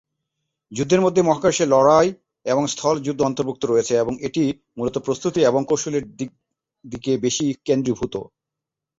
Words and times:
যুদ্ধের 0.71 1.01
মধ্যে 1.01 1.21
মহাকাশে 1.21 1.65
লড়াই 1.65 2.07
এবং 2.45 2.63
স্থল 2.67 2.95
যুদ্ধ 3.05 3.19
অন্তর্ভুক্ত 3.23 3.63
রয়েছে 3.65 3.93
এবং 3.95 4.13
এটি 4.27 4.41
মুলত 4.77 4.95
প্রস্তুতি 5.05 5.39
এবং 5.43 5.61
কৌশলের 5.69 6.03
দিকে 6.85 7.11
বেশি 7.25 7.45
কেন্দ্রীভূত। 7.65 8.13